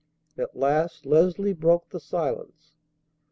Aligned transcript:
At 0.35 0.55
last 0.57 1.05
Leslie 1.05 1.53
broke 1.53 1.89
the 1.91 1.99
silence. 1.99 2.73